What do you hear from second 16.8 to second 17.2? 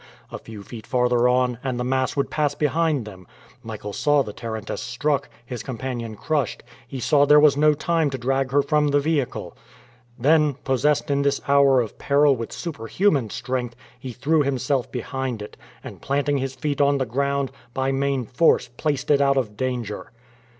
on the